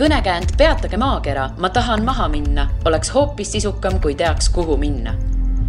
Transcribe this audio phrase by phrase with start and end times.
[0.00, 5.14] kõnekäänd Peatage maakera, ma tahan maha minna, oleks hoopis sisukam, kui teaks, kuhu minna.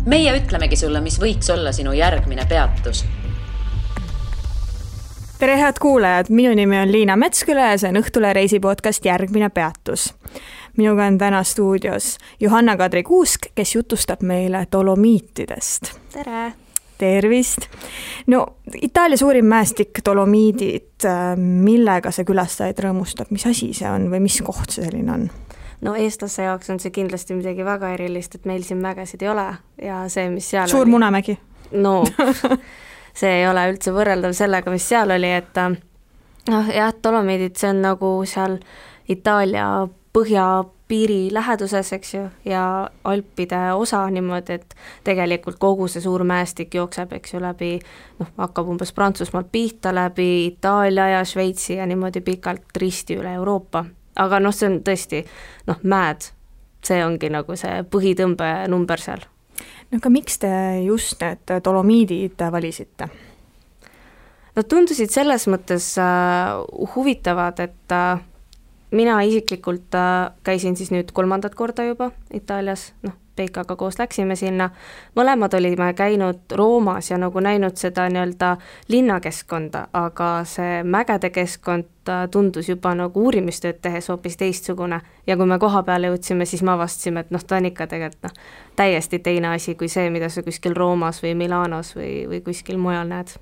[0.05, 3.03] meie ütlemegi sulle, mis võiks olla sinu järgmine peatus
[5.39, 9.49] tere, head kuulajad, minu nimi on Liina Metsküla ja see on Õhtule reisi podcast Järgmine
[9.49, 10.13] peatus.
[10.77, 15.91] minuga on täna stuudios Johanna-Kadri Kuusk, kes jutustab meile dolomiitidest.
[16.13, 16.70] tere!
[17.01, 17.67] Tervist!
[18.31, 18.45] no
[18.81, 21.07] Itaalia suurim mäestik, dolomiidid,
[21.41, 25.29] millega see külastajaid rõõmustab, mis asi see on või mis koht see selline on?
[25.81, 29.47] no eestlase jaoks on see kindlasti midagi väga erilist, et meil siin mägesid ei ole
[29.81, 30.95] ja see, mis seal suur oli...
[30.95, 31.37] Munamägi?
[31.71, 32.01] no
[33.19, 37.81] see ei ole üldse võrreldav sellega, mis seal oli, et noh, jah, Dolomiidid, see on
[37.85, 38.59] nagu seal
[39.11, 39.87] Itaalia
[40.91, 47.13] põhjapiiri läheduses, eks ju, ja Alpide osa niimoodi, et tegelikult kogu see suur mäestik jookseb,
[47.13, 47.79] eks ju, läbi
[48.19, 53.85] noh, hakkab umbes Prantsusmaalt pihta, läbi Itaalia ja Šveitsi ja niimoodi pikalt risti üle Euroopa.
[54.15, 55.23] aga noh, see on tõesti
[55.67, 56.27] noh, mäed,
[56.83, 59.23] see ongi nagu see põhitõmbenumber seal
[59.91, 60.51] no aga miks te
[60.83, 63.07] just need dolomiidid valisite?
[64.55, 66.59] Nad tundusid selles mõttes äh,
[66.95, 68.19] huvitavad, et äh,
[68.91, 74.69] mina isiklikult äh, käisin siis nüüd kolmandat korda juba Itaalias, noh, Peikaga koos läksime sinna,
[75.17, 78.51] mõlemad olime käinud Roomas ja nagu näinud seda nii-öelda
[78.93, 81.89] linnakeskkonda, aga see mägede keskkond
[82.31, 86.73] tundus juba nagu uurimistööd tehes hoopis teistsugune ja kui me koha peale jõudsime, siis me
[86.73, 88.45] avastasime, et noh, ta on ikka tegelikult noh,
[88.77, 93.09] täiesti teine asi kui see, mida sa kuskil Roomas või Milanos või, või kuskil mujal
[93.09, 93.33] näed.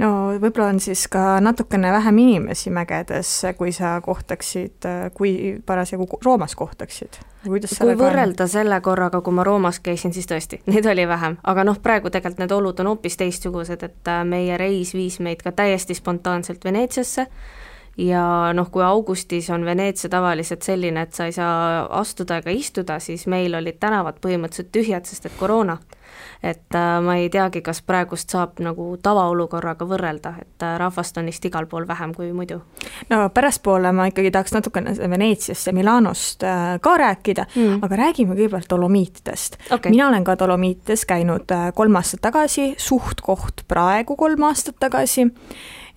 [0.00, 6.56] no võib-olla on siis ka natukene vähem inimesi mägedes, kui sa kohtaksid, kui parasjagu Roomas
[6.56, 8.50] kohtaksid kui võrrelda on?
[8.50, 12.42] selle korraga, kui ma Roomas käisin, siis tõesti, neid oli vähem, aga noh, praegu tegelikult
[12.42, 17.28] need olud on hoopis teistsugused, et äh, meie reis viis meid ka täiesti spontaanselt Veneetsiasse.
[17.98, 23.00] Ja noh, kui augustis on Veneetsia tavaliselt selline, et sa ei saa astuda ega istuda,
[23.02, 25.80] siis meil olid tänavad põhimõtteliselt tühjad, sest et koroona
[26.42, 31.30] et äh, ma ei teagi, kas praegust saab nagu tavaolukorraga võrrelda, et äh, rahvast on
[31.30, 32.60] vist igal pool vähem kui muidu.
[33.10, 38.36] no pärastpoole ma ikkagi tahaks natukene Veneetsiast ja Milanost äh, ka rääkida mm., aga räägime
[38.38, 39.90] kõigepealt dolomiitidest okay..
[39.90, 45.28] mina olen ka dolomiitides käinud kolm aastat tagasi, suht-koht praegu kolm aastat tagasi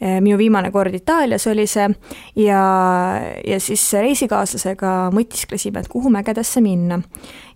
[0.02, 1.86] minu viimane kord Itaalias oli see
[2.42, 2.64] ja,
[3.46, 7.02] ja siis reisikaaslasega mõtisklesime, et kuhu mägedesse minna.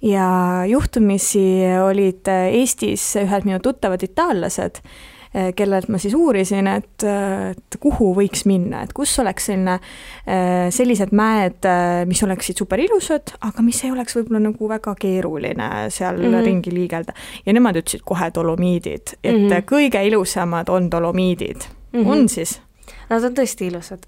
[0.01, 0.27] ja
[0.69, 4.77] juhtumisi olid Eestis ühed minu tuttavad itaallased,
[5.33, 9.79] eh, kellelt ma siis uurisin, et, et kuhu võiks minna, et kus oleks selline,
[10.27, 11.65] eh, sellised mäed,
[12.05, 16.45] mis oleksid super ilusad, aga mis ei oleks võib-olla nagu väga keeruline seal mm -hmm.
[16.45, 17.13] ringi liigelda.
[17.45, 19.65] ja nemad ütlesid kohe dolomiidid, et mm -hmm.
[19.65, 22.11] kõige ilusamad on dolomiidid mm, -hmm.
[22.11, 22.61] on siis?
[23.09, 24.05] Nad on tõesti ilusad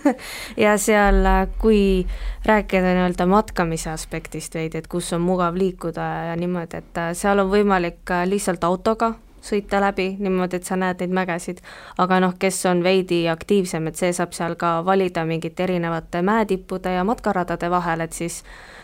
[0.64, 1.24] ja seal,
[1.58, 2.06] kui
[2.44, 7.38] rääkida nii-öelda matkamise aspektist veidi, et kus on mugav liikuda ja niimoodi, et äh, seal
[7.38, 9.14] on võimalik äh, lihtsalt autoga
[9.44, 11.60] sõita läbi niimoodi, et sa näed neid mägesid,
[11.98, 16.92] aga noh, kes on veidi aktiivsem, et see saab seal ka valida mingite erinevate mäetippude
[16.92, 18.83] ja matkaradade vahel, et siis Äh,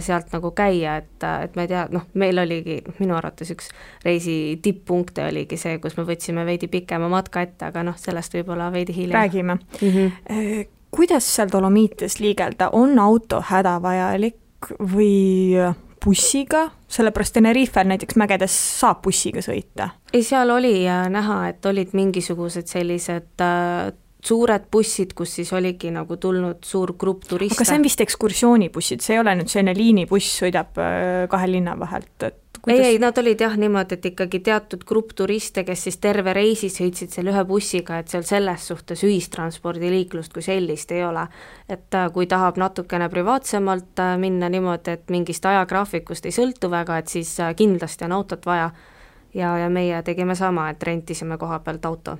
[0.00, 3.70] sealt nagu käia, et, et ma ei tea, noh, meil oligi minu arvates üks
[4.04, 8.70] reisi tipppunkte oligi see, kus me võtsime veidi pikema matka ette, aga noh, sellest võib-olla
[8.72, 9.18] veidi hiljem.
[9.18, 9.88] räägime mm.
[9.88, 10.66] -hmm.
[10.90, 15.72] kuidas seal Dolomiitis liigelda, on auto hädavajalik või
[16.04, 19.90] bussiga, sellepärast Tenerifel näiteks mägedes saab bussiga sõita?
[20.12, 23.92] ei, seal oli näha, et olid mingisugused sellised äh,
[24.24, 27.56] suured bussid, kus siis oligi nagu tulnud suur grupp turiste.
[27.56, 31.76] aga see on vist ekskursioonibussid, see ei ole nüüd selline liinibuss, sõidab äh, kahe linna
[31.80, 32.82] vahelt, et kuidas...
[32.82, 36.68] ei, ei, nad olid jah niimoodi, et ikkagi teatud grupp turiste, kes siis terve reisi
[36.72, 41.26] sõitsid seal ühe bussiga, et seal selles suhtes ühistranspordiliiklust kui sellist ei ole.
[41.68, 47.00] et äh, kui tahab natukene privaatsemalt äh, minna niimoodi, et mingist ajagraafikust ei sõltu väga,
[47.00, 48.70] et siis kindlasti on autot vaja.
[49.34, 52.18] ja, ja meie tegime sama, et rentisime koha pealt auto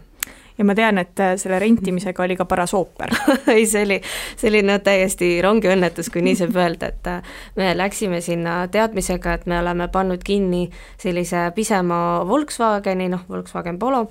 [0.60, 3.14] ja ma tean, et äh, selle rentimisega oli ka paras ooper.
[3.54, 3.96] Ei, see oli,
[4.36, 9.38] see oli no täiesti rongiõnnetus, kui nii saab öelda, et äh, me läksime sinna teadmisega,
[9.38, 10.66] et me oleme pannud kinni
[11.00, 14.04] sellise pisema Volkswageni, noh, Volkswagen Polo,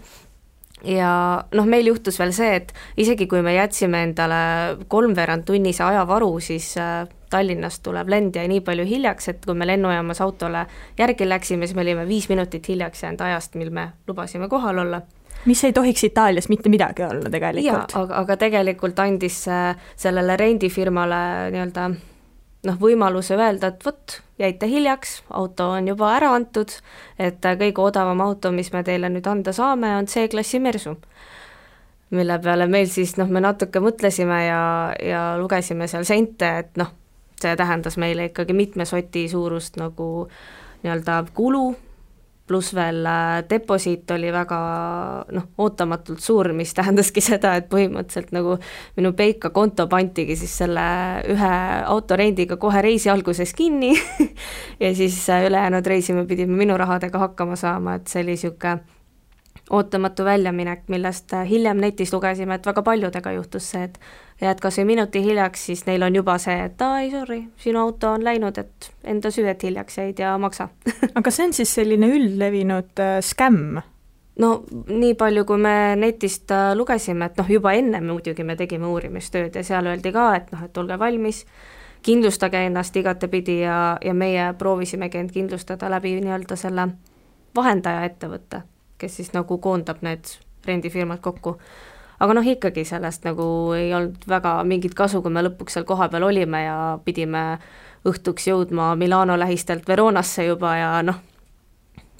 [0.89, 1.11] ja
[1.53, 4.41] noh, meil juhtus veel see, et isegi kui me jätsime endale
[4.89, 9.69] kolmveerand tunnise ajavaru, siis äh, Tallinnast tuleb lend jäi nii palju hiljaks, et kui me
[9.69, 10.65] lennujaamas autole
[10.97, 15.03] järgi läksime, siis me olime viis minutit hiljaks jäänud ajast, mil me lubasime kohal olla
[15.45, 17.95] mis ei tohiks Itaalias mitte midagi olla tegelikult.
[17.95, 19.43] aga, aga tegelikult andis
[19.95, 21.89] sellele rendifirmale nii-öelda
[22.67, 26.73] noh, võimaluse öelda, et vot, jäite hiljaks, auto on juba ära antud,
[27.19, 30.97] et kõige odavam auto, mis me teile nüüd anda saame, on C-klassi Mersu.
[32.09, 34.61] mille peale meil siis noh, me natuke mõtlesime ja,
[34.97, 36.89] ja lugesime seal sente, et noh,
[37.39, 40.27] see tähendas meile ikkagi mitme soti suurust nagu
[40.81, 41.75] nii-öelda kulu,
[42.49, 44.59] pluss veel äh, deposiit oli väga
[45.35, 48.57] noh, ootamatult suur, mis tähendaski seda, et põhimõtteliselt nagu
[48.97, 50.85] minu Peika konto pantigi siis selle
[51.29, 51.55] ühe
[51.93, 53.93] autorendiga kohe reisi alguses kinni
[54.83, 58.98] ja siis äh, ülejäänud reisi me pidime minu rahadega hakkama saama, et see oli niisugune
[59.69, 63.99] ootamatu väljaminek, millest äh, hiljem netis lugesime, et väga paljudega juhtus see, et
[64.41, 67.81] jääd kas või minuti hiljaks, siis neil on juba see, et aa ei sorry, sinu
[67.83, 70.69] auto on läinud, et enda süü, et hiljaks jäid ja maksa
[71.19, 73.81] aga see on siis selline üldlevinud äh, skämm?
[74.39, 74.51] no
[74.87, 79.55] nii palju, kui me netist äh, lugesime, et noh, juba enne muidugi me tegime uurimistööd
[79.55, 81.43] ja seal öeldi ka, et noh, et olge valmis,
[82.01, 86.89] kindlustage ennast igatepidi ja, ja meie proovisimegi end kindlustada läbi nii-öelda selle
[87.55, 88.63] vahendaja ettevõtte
[88.99, 90.35] kes siis nagu koondab need
[90.67, 91.57] rendifirmad kokku.
[92.19, 96.27] aga noh, ikkagi sellest nagu ei olnud väga mingit kasu, kui me lõpuks seal kohapeal
[96.27, 97.43] olime ja pidime
[98.07, 101.21] õhtuks jõudma Milano lähistelt Veronasse juba ja noh,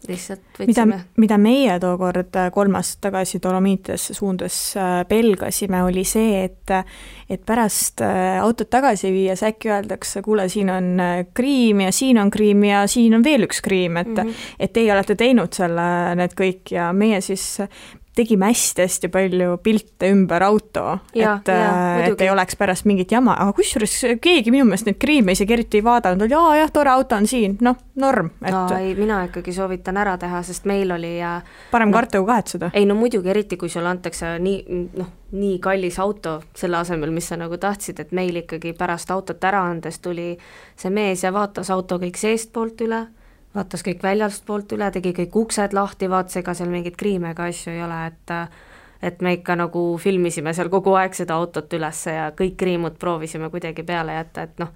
[0.07, 0.99] lihtsalt võtsime.
[1.19, 6.73] mida, meie tookord äh, kolm aastat tagasi Dolomiitidesse suundudes äh, pelgasime, oli see, et
[7.29, 10.89] et pärast äh, autot tagasi viies äkki öeldakse, kuule, siin on
[11.33, 14.55] kriim ja siin on kriim ja siin on veel üks kriim, et mm -hmm.
[14.59, 17.59] et teie olete teinud selle, need kõik ja meie siis
[18.19, 20.85] tegime hästi-hästi palju pilte ümber auto,
[21.15, 25.35] et, äh, et ei oleks pärast mingit jama, aga kusjuures keegi minu meelest neid kriime
[25.35, 28.65] isegi eriti ei vaadanud, oli aa jah, tore auto on siin, noh, norm, et no,
[28.79, 31.15] ei, mina ikkagi soovitan ära teha, sest meil oli
[31.71, 32.71] parem no, karta kui kahetseda.
[32.73, 37.29] ei no muidugi, eriti kui sulle antakse nii, noh, nii kallis auto selle asemel, mis
[37.31, 40.33] sa nagu tahtsid, et meil ikkagi pärast autot ära andes tuli
[40.79, 43.05] see mees ja vaatas auto kõik seestpoolt üle
[43.55, 47.73] vaatas kõik väljastpoolt üle, tegi kõik uksed lahti, vaatas, ega seal mingeid kriime ega asju
[47.73, 48.35] ei ole, et
[49.01, 53.47] et me ikka nagu filmisime seal kogu aeg seda autot üles ja kõik kriimud proovisime
[53.49, 54.73] kuidagi peale jätta, et noh,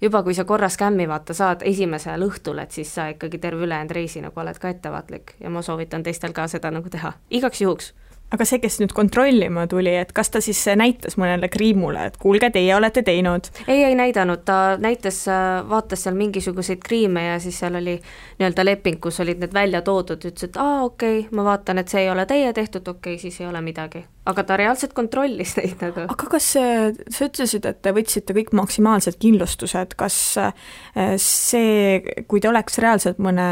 [0.00, 3.92] juba kui sa korra skämmi vaata saad esimesel õhtul, et siis sa ikkagi terve ülejäänud
[3.92, 7.92] reisi nagu oled ka ettevaatlik ja ma soovitan teistel ka seda nagu teha, igaks juhuks
[8.34, 12.50] aga see, kes nüüd kontrollima tuli, et kas ta siis näitas mõnele kriimule, et kuulge,
[12.52, 13.48] teie olete teinud?
[13.66, 15.22] ei, ei näidanud, ta näitas,
[15.68, 17.96] vaatas seal mingisuguseid kriime ja siis seal oli
[18.38, 21.92] nii-öelda leping, kus olid need välja toodud, ütles, et aa, okei okay,, ma vaatan, et
[21.92, 24.04] see ei ole teie tehtud, okei okay,, siis ei ole midagi.
[24.28, 26.04] aga ta reaalselt kontrollis neid nagu.
[26.12, 26.74] aga kas see,
[27.08, 30.18] sa ütlesid, et te võtsite kõik maksimaalsed kindlustused, kas
[31.24, 33.48] see, kui te oleks reaalselt mõne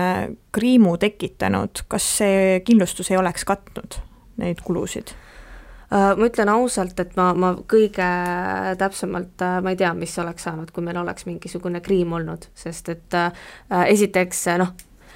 [0.56, 4.04] kriimu tekitanud, kas see kindlustus ei oleks katnud?
[4.40, 5.14] Neid kulusid?
[5.92, 8.06] Äh, ma ütlen ausalt, et ma, ma kõige
[8.80, 12.90] täpsemalt, äh, ma ei tea, mis oleks saanud, kui meil oleks mingisugune kriim olnud, sest
[12.90, 13.44] et äh,
[13.92, 14.72] esiteks noh,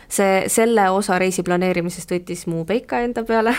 [0.06, 3.56] see, selle osa reisi planeerimisest võttis mu Peika enda peale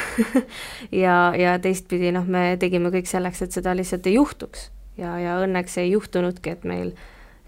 [1.04, 4.70] ja, ja teistpidi noh, me tegime kõik selleks, et seda lihtsalt ei juhtuks.
[4.96, 6.96] ja, ja õnneks ei juhtunudki, et meil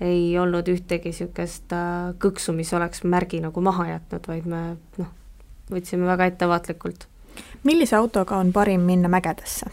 [0.03, 1.71] ei olnud ühtegi niisugust
[2.19, 4.65] kõksu, mis oleks märgi nagu maha jätnud, vaid me
[4.99, 5.15] noh,
[5.71, 7.07] võtsime väga ettevaatlikult
[7.63, 9.69] millise autoga on parim minna mägedesse?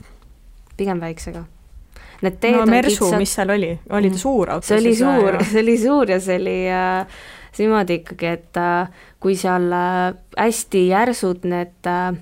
[0.76, 1.44] pigem väiksega.
[2.22, 4.20] Need teed no Mersu kitsad..., mis seal oli, oli ta mm.
[4.20, 4.66] suur auto?
[4.66, 7.20] see oli suur, see oli suur ja see oli äh,
[7.58, 12.16] niimoodi ikkagi, et äh, kui seal äh, hästi järsud need äh,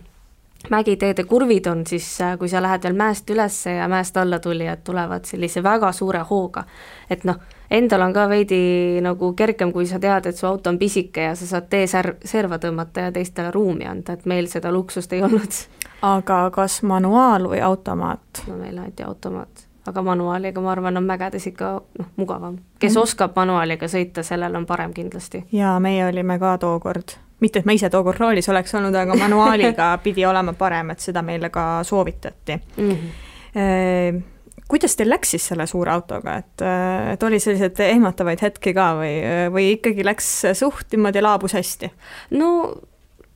[0.70, 4.82] mägiteede kurvid on, siis äh, kui sa lähed veel mäest üles ja mäest alla tulijad
[4.84, 6.64] tulevad sellise väga suure hooga,
[7.10, 7.38] et noh,
[7.70, 11.34] endal on ka veidi nagu kergem, kui sa tead, et su auto on pisike ja
[11.38, 15.22] sa saad tee ser-, serva tõmmata ja teistele ruumi anda, et meil seda luksust ei
[15.22, 15.62] olnud.
[16.02, 18.44] aga kas manuaal või automaat?
[18.48, 22.58] no meil anti automaat, aga manuaaliga ma arvan, on mägedes ikka noh, mugavam.
[22.78, 23.02] kes mm.
[23.02, 25.44] oskab manuaaliga sõita, sellel on parem kindlasti.
[25.52, 29.92] jaa, meie olime ka tookord mitte, et ma ise tookord roolis oleks olnud, aga manuaaliga
[30.04, 32.90] pidi olema parem, et seda meile ka soovitati mm.
[32.90, 34.22] -hmm.
[34.68, 36.66] Kuidas teil läks siis selle suure autoga, et,
[37.14, 39.14] et oli selliseid ehmatavaid hetki ka või,
[39.54, 41.92] või ikkagi läks suht niimoodi laabus hästi?
[42.36, 42.52] no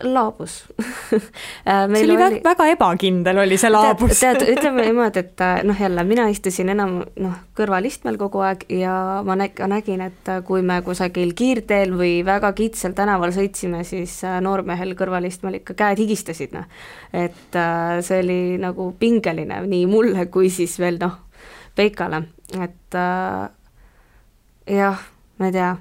[0.03, 0.65] laabus
[1.67, 4.21] äh, see oli, oli väga ebakindel, oli see laabus.
[4.21, 8.67] tead, tead, ütleme niimoodi, et äh, noh, jälle mina istusin enam noh, kõrvalistmel kogu aeg
[8.73, 8.95] ja
[9.27, 14.21] ma nä-, nägin, et äh, kui me kusagil kiirteel või väga kitsal tänaval sõitsime, siis
[14.45, 16.67] noormehel kõrvalistmel ikka käed higistasid, noh.
[17.13, 17.61] et
[18.07, 21.22] see oli nagu pingeline nii mulle kui siis veel noh,
[21.75, 23.49] Peikale, et äh,
[24.77, 25.03] jah,
[25.39, 25.73] ma ei tea,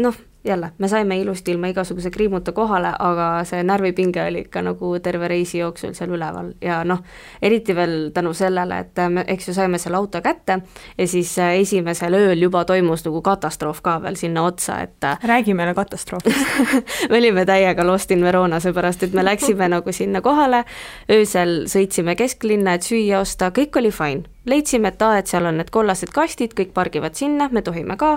[0.00, 4.92] noh jälle, me saime ilusti ilma igasuguse kriimuta kohale, aga see närvipinge oli ikka nagu
[5.02, 6.52] terve reisi jooksul seal üleval.
[6.64, 7.02] Ja noh,
[7.42, 10.60] eriti veel tänu sellele, et me, eks ju, saime selle auto kätte
[10.98, 15.18] ja siis äh, esimesel ööl juba toimus nagu katastroof ka veel sinna otsa, et äh,
[15.24, 16.46] räägi meile katastroofist.
[17.10, 20.64] me olime täiega lost in Verona, seepärast et me läksime nagu sinna kohale,
[21.12, 24.24] öösel sõitsime kesklinna, et süüa osta, kõik oli fine.
[24.48, 28.16] leidsime, et aa, et seal on need kollased kastid, kõik pargivad sinna, me tohime ka,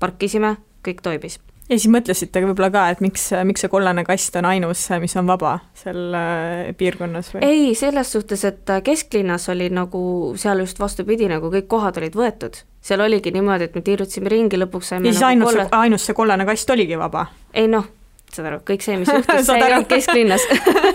[0.00, 0.56] parkisime,
[0.86, 4.86] kõik toimis ja siis mõtlesite võib-olla ka, et miks, miks see kollane kast on ainus,
[5.02, 7.44] mis on vaba seal äh, piirkonnas või?
[7.44, 10.00] ei, selles suhtes, et äh, kesklinnas oli nagu
[10.40, 12.62] seal just vastupidi, nagu kõik kohad olid võetud.
[12.80, 16.08] seal oligi niimoodi, et me tiirutasime ringi, lõpuks saime ja siis nagu ainus kolla..., ainus
[16.08, 17.28] see kollane kast oligi vaba?
[17.52, 17.84] ei noh,
[18.32, 20.48] saad aru, kõik see, mis juhtus, see ei olnud kesklinnas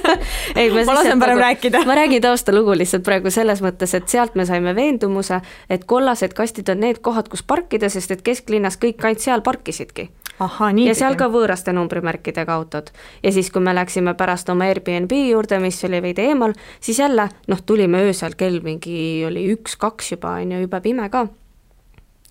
[0.57, 1.83] ei, ma, ma lasen parem nagu, rääkida.
[1.85, 6.73] ma räägin taustalugu lihtsalt praegu selles mõttes, et sealt me saime veendumuse, et kollased kastid
[6.73, 10.09] on need kohad, kus parkida, sest et kesklinnas kõik ainult seal parkisidki
[10.39, 12.91] ja seal ka võõraste numbrimärkidega autod.
[13.23, 17.29] ja siis, kui me läksime pärast oma Airbnb juurde, mis oli veidi eemal, siis jälle
[17.47, 21.27] noh, tulime öösel, kell mingi oli üks-kaks juba, on ju, jube pime ka.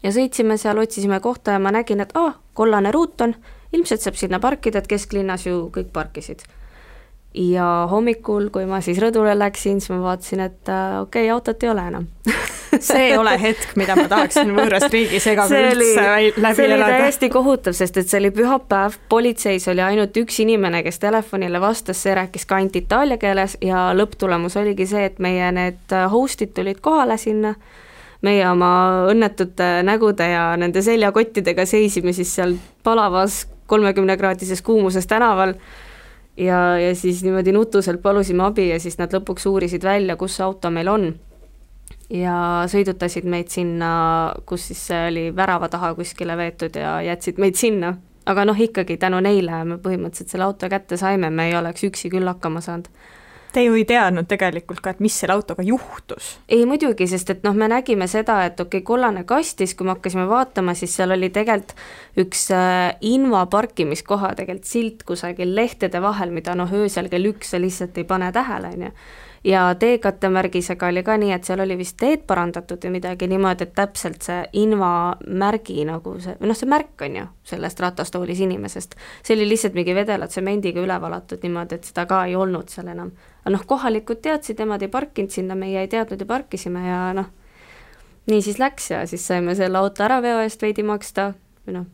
[0.03, 3.37] ja sõitsime seal, otsisime kohta ja ma nägin, et aa, kollane ruut on,
[3.73, 6.45] ilmselt saab sinna parkida, et kesklinnas ju kõik parkisid
[7.35, 11.62] ja hommikul, kui ma siis rõdule läksin, siis ma vaatasin, et äh, okei okay,, autot
[11.62, 12.09] ei ole enam.
[12.73, 16.55] See ei ole hetk, mida ma tahaksin võõras riigis ega läbi elada.
[16.57, 21.03] see oli täiesti kohutav, sest et see oli pühapäev, politseis oli ainult üks inimene, kes
[21.03, 25.97] telefonile vastas, see rääkis ka ainult itaalia keeles ja lõpptulemus oligi see, et meie need
[26.15, 27.53] host'id tulid kohale sinna,
[28.25, 28.73] meie oma
[29.12, 32.57] õnnetute nägude ja nende seljakottidega seisime siis seal
[32.89, 35.59] palavas kolmekümnekraadises kuumuses tänaval
[36.37, 40.47] ja, ja siis niimoodi nutuselt palusime abi ja siis nad lõpuks uurisid välja, kus see
[40.47, 41.12] auto meil on.
[42.12, 43.91] ja sõidutasid meid sinna,
[44.47, 47.97] kus siis see oli värava taha kuskile veetud ja jätsid meid sinna.
[48.27, 52.11] aga noh, ikkagi tänu neile me põhimõtteliselt selle auto kätte saime, me ei oleks üksi
[52.11, 52.89] küll hakkama saanud
[53.53, 56.37] Te ju ei teadnud tegelikult ka, et mis selle autoga juhtus?
[56.49, 59.93] ei muidugi, sest et noh, me nägime seda, et okei okay,, kollane kastis, kui me
[59.93, 61.77] hakkasime vaatama, siis seal oli tegelikult
[62.23, 67.61] üks äh, Inva parkimiskoha tegelikult silt kusagil lehtede vahel, mida noh, öösel kell üks sa
[67.61, 68.95] lihtsalt ei pane tähele, on ju
[69.45, 73.75] ja teekattemärgisega oli ka nii, et seal oli vist teed parandatud või midagi niimoodi, et
[73.75, 78.97] täpselt see inva märgi nagu see, või noh, see märk on ju sellest ratastoolis inimesest,
[79.23, 82.93] see oli lihtsalt mingi vedela tsemendiga üle valatud niimoodi, et seda ka ei olnud seal
[82.95, 83.13] enam.
[83.43, 87.31] Aga noh, kohalikud teadsid, nemad ei parkinud sinna, meie ei teadnud ja parkisime ja noh,
[88.31, 91.33] nii siis läks ja siis saime selle auto äraveo eest veidi maksta,
[91.67, 91.89] või noh,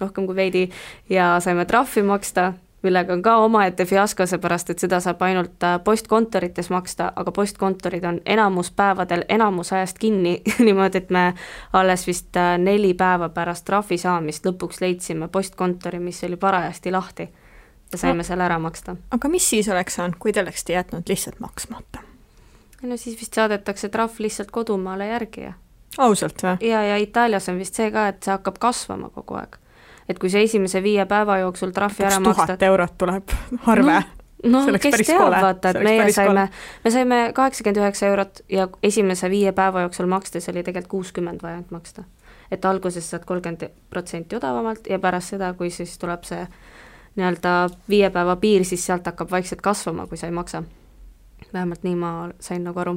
[0.00, 0.66] rohkem kui veidi,
[1.08, 2.52] ja saime trahvi maksta
[2.82, 8.04] millega on ka omaette fiasko, seepärast et seda saab ainult äh, postkontorites maksta, aga postkontorid
[8.04, 11.26] on enamus päevadel enamus ajast kinni niimoodi, et me
[11.72, 17.28] alles vist äh, neli päeva pärast trahvi saamist lõpuks leidsime postkontori, mis oli parajasti lahti
[17.92, 18.96] ja saime no, selle ära maksta.
[19.10, 22.04] aga mis siis oleks saanud, kui te oleksite jätnud lihtsalt maksmata?
[22.82, 25.56] no siis vist saadetakse trahv lihtsalt kodumaale järgi ja
[25.98, 26.56] ausalt või?
[26.68, 29.60] ja, ja Itaalias on vist see ka, et see hakkab kasvama kogu aeg
[30.10, 32.46] et kui sa esimese viie päeva jooksul trahvi ära maksad.
[32.46, 33.34] tuhat eurot tuleb
[33.66, 34.00] arve
[34.44, 36.46] no noh, kes teab, vaata, et meie saime,
[36.84, 41.60] me saime kaheksakümmend üheksa eurot ja esimese viie päeva jooksul makstes oli tegelikult kuuskümmend vaja
[41.60, 42.04] ainult maksta.
[42.50, 46.46] et alguses saad kolmkümmend protsenti odavamalt ja pärast seda, kui siis tuleb see
[47.18, 47.54] nii-öelda
[47.90, 50.62] viie päeva piir, siis sealt hakkab vaikselt kasvama, kui sa ei maksa
[51.52, 52.94] vähemalt nii ma sain nagu aru.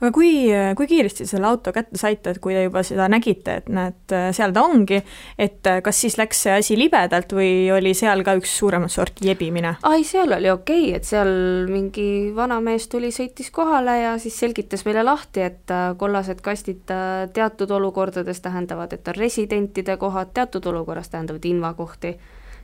[0.00, 0.30] aga kui,
[0.76, 4.54] kui kiiresti selle auto kätte saite, et kui te juba seda nägite, et näed, seal
[4.56, 5.00] ta ongi,
[5.38, 9.76] et kas siis läks see asi libedalt või oli seal ka üks suuremat sorti jebimine?
[9.86, 11.30] ai, seal oli okei okay,, et seal
[11.70, 17.28] mingi vanamees tuli, sõitis kohale ja siis selgitas meile lahti, et äh, kollased kastid äh,
[17.34, 22.16] teatud olukordades tähendavad, et on residentide kohad, teatud olukorras tähendavad invakohti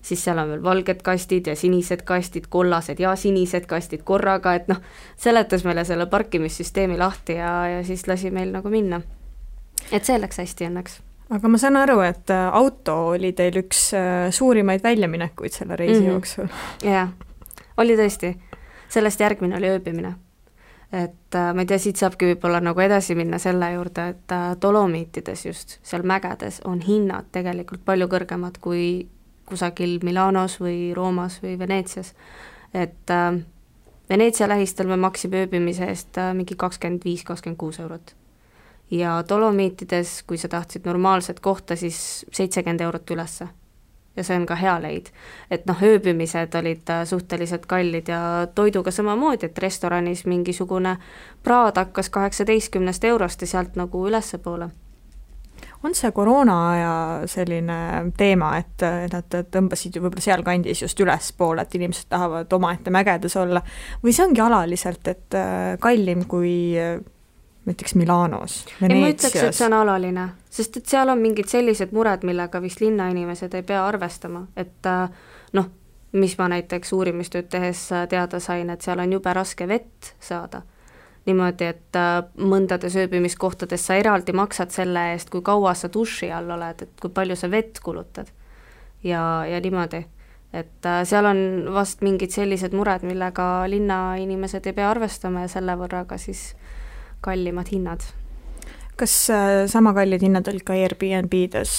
[0.07, 4.69] siis seal on veel valged kastid ja sinised kastid, kollased ja sinised kastid korraga, et
[4.71, 4.79] noh,
[5.19, 9.03] seletas meile selle parkimissüsteemi lahti ja, ja siis lasi meil nagu minna.
[9.91, 11.01] et see läks hästi õnneks.
[11.39, 16.01] aga ma saan aru, et äh, auto oli teil üks äh, suurimaid väljaminekuid selle reisi
[16.01, 16.13] mm -hmm.
[16.13, 16.47] jooksul.
[16.85, 17.11] jah,
[17.77, 18.37] oli tõesti.
[18.89, 20.15] sellest järgmine oli ööbimine
[20.93, 25.47] et äh, ma ei tea, siit saabki võib-olla nagu edasi minna selle juurde, et Dolomiitides
[25.47, 29.09] just, seal mägedes on hinnad tegelikult palju kõrgemad kui
[29.47, 32.15] kusagil Milanos või Roomas või Veneetsias.
[32.75, 33.39] et äh,
[34.11, 38.15] Veneetsia lähistel me maksime ööbimise eest äh, mingi kakskümmend viis, kakskümmend kuus eurot.
[38.91, 43.49] ja Dolomiitides, kui sa tahtsid normaalset kohta, siis seitsekümmend eurot ülesse.
[44.17, 45.07] ja see on ka hea leid.
[45.51, 50.97] et noh, ööbimised olid äh, suhteliselt kallid ja toiduga samamoodi, et restoranis mingisugune
[51.43, 54.71] praad hakkas kaheksateistkümnest eurost ja sealt nagu ülespoole
[55.87, 56.93] on see koroona aja
[57.31, 57.79] selline
[58.19, 63.63] teema, et nad tõmbasid ju võib-olla sealkandis just ülespoole, et inimesed tahavad omaette mägedes olla,
[64.03, 66.99] või see ongi alaliselt, et äh, kallim kui äh,
[67.67, 69.01] näiteks Milanos, Veneetsias?
[69.01, 70.29] ma ütleks, et see on alaline,
[70.59, 75.11] sest et seal on mingid sellised mured, millega vist linnainimesed ei pea arvestama, et äh,
[75.59, 75.73] noh,
[76.17, 80.63] mis ma näiteks uurimistööd tehes teada sain, et seal on jube raske vett saada
[81.27, 86.51] niimoodi, et äh, mõndades ööbimiskohtades sa eraldi maksad selle eest, kui kaua sa duši all
[86.55, 88.31] oled, et kui palju sa vett kulutad.
[89.05, 90.05] ja, ja niimoodi,
[90.53, 91.41] et äh, seal on
[91.75, 96.55] vast mingid sellised mured, millega linnainimesed ei pea arvestama ja selle võrra ka siis
[97.21, 98.07] kallimad hinnad.
[98.97, 101.75] kas äh, sama kallid hinnad olid ka Airbnb-des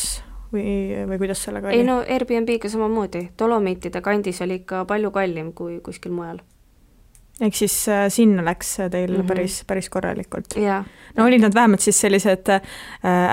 [0.51, 1.79] või, või kuidas sellega oli?
[1.79, 6.43] ei no Airbnb-ga samamoodi, Dolomiitide kandis oli ikka palju kallim kui kuskil mujal
[7.41, 9.27] ehk siis äh, sinna läks teil mm -hmm.
[9.27, 10.85] päris, päris korralikult yeah.?
[11.15, 12.61] no olid nad vähemalt siis sellised äh,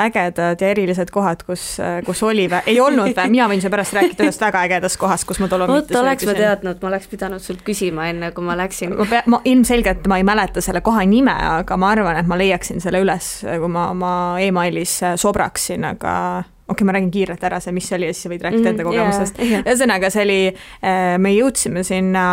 [0.04, 3.92] ägedad ja erilised kohad, kus äh,, kus oli või, ei olnud või, mina võin seepärast
[3.92, 7.40] rääkida ühest väga ägedast kohast, kus ma Dolomiitis vot oleks ma teadnud, ma oleks pidanud
[7.40, 8.96] sult küsima enne, kui ma läksin.
[8.96, 12.38] ma pea-, ma ilmselgelt ma ei mäleta selle koha nime, aga ma arvan, et ma
[12.38, 17.44] leiaksin selle üles, kui ma oma emailis äh, sobraksin, aga okei okay,, ma räägin kiirelt
[17.44, 19.64] ära see, mis see oli ja siis sa võid rääkida enda mm, kogemusest yeah,.
[19.66, 20.38] ühesõnaga, see oli,
[20.80, 22.25] äh, me jõudsime sinna,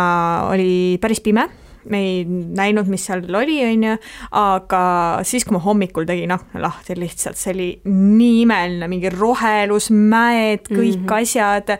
[0.52, 0.72] oli
[1.02, 1.48] päris pime
[1.90, 3.94] me ei näinud, mis seal oli, on ju,
[4.38, 4.82] aga
[5.26, 10.68] siis, kui ma hommikul tegin akna lahti, lihtsalt see oli nii imeline, mingi rohelus, mäed,
[10.70, 11.22] kõik mm -hmm.
[11.22, 11.76] asjad,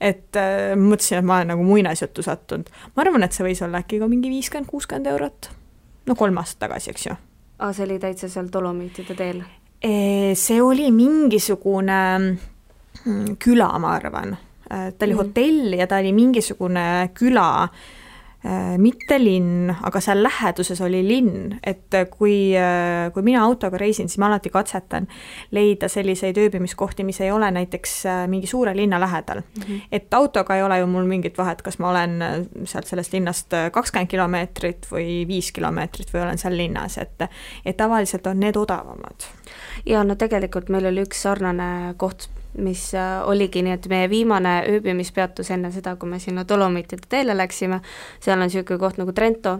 [0.00, 2.68] et äh, mõtlesin, et ma olen nagu muinasjuttu sattunud.
[2.96, 5.50] ma arvan, et see võis olla äkki ka mingi viiskümmend, kuuskümmend eurot.
[6.06, 7.16] no kolm aastat tagasi, eks ju.
[7.58, 9.42] aa, see oli täitsa seal Dolomiitide teel?
[9.80, 14.36] See oli mingisugune mm, küla, ma arvan.
[14.66, 15.18] ta oli mm.
[15.18, 17.68] hotell ja ta oli mingisugune küla
[18.78, 24.20] mitte linn, aga seal läheduses oli linn, et kui, äh, kui mina autoga reisin, siis
[24.22, 25.08] ma alati katsetan
[25.56, 29.62] leida selliseid ööbimiskohti, mis ei ole näiteks äh, mingi suure linna lähedal mm.
[29.62, 29.80] -hmm.
[29.92, 32.22] et autoga ei ole ju mul mingit vahet, kas ma olen
[32.64, 37.28] sealt sellest linnast kakskümmend kilomeetrit või viis kilomeetrit või olen seal linnas, et
[37.64, 39.26] et tavaliselt on need odavamad.
[39.86, 44.58] ja no tegelikult meil oli üks sarnane koht mis äh, oligi nii, et meie viimane
[44.70, 47.80] ööbimispeatus enne seda, kui me sinna Dolomiitide teele läksime,
[48.20, 49.58] seal on niisugune koht nagu Trento,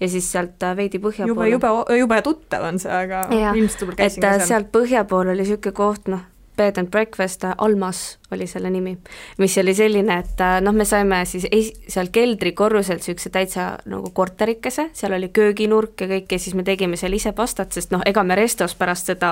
[0.00, 3.86] ja siis sealt äh, veidi põhja jube, jube, jube tuttav on see, aga ja, ilmselt
[3.86, 4.48] võib-olla käisin ka äh, seal.
[4.52, 6.24] sealt põhja pool oli niisugune koht, noh,
[6.56, 8.96] bed and breakfast, Almas oli selle nimi,
[9.38, 14.10] mis oli selline, et äh, noh, me saime siis es-, seal keldrikorrusel niisuguse täitsa nagu
[14.16, 18.02] korterikese, seal oli kööginurk ja kõik ja siis me tegime seal ise pastat, sest noh,
[18.08, 19.30] ega me restos pärast seda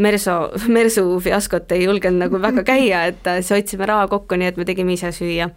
[0.00, 0.38] Merso,
[0.72, 4.60] Mersu fiaskot ei julgenud nagu väga käia, et äh, siis hoidsime raha kokku, nii et
[4.60, 5.50] me tegime ise süüa.